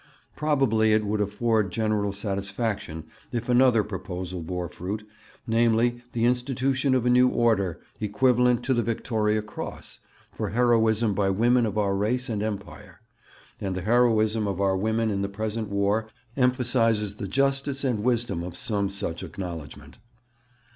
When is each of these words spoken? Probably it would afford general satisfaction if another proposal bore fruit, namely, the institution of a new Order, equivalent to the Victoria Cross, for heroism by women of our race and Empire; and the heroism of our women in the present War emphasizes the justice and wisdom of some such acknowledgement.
Probably 0.35 0.93
it 0.93 1.05
would 1.05 1.21
afford 1.21 1.71
general 1.71 2.11
satisfaction 2.11 3.03
if 3.31 3.47
another 3.47 3.83
proposal 3.83 4.41
bore 4.41 4.67
fruit, 4.67 5.07
namely, 5.45 6.01
the 6.13 6.25
institution 6.25 6.95
of 6.95 7.05
a 7.05 7.09
new 7.11 7.27
Order, 7.29 7.79
equivalent 7.99 8.63
to 8.63 8.73
the 8.73 8.81
Victoria 8.81 9.43
Cross, 9.43 9.99
for 10.31 10.49
heroism 10.49 11.13
by 11.13 11.29
women 11.29 11.67
of 11.67 11.77
our 11.77 11.95
race 11.95 12.29
and 12.29 12.41
Empire; 12.41 13.01
and 13.61 13.75
the 13.75 13.83
heroism 13.83 14.47
of 14.47 14.59
our 14.59 14.75
women 14.75 15.11
in 15.11 15.21
the 15.21 15.29
present 15.29 15.67
War 15.69 16.07
emphasizes 16.35 17.17
the 17.17 17.27
justice 17.27 17.83
and 17.83 17.99
wisdom 18.03 18.41
of 18.41 18.57
some 18.57 18.89
such 18.89 19.21
acknowledgement. 19.21 19.99